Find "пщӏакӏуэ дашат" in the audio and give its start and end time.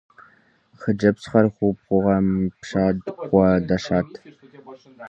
2.59-4.09